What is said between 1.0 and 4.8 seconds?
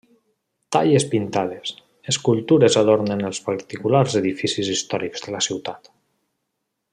pintades, escultures adornen els particulars edificis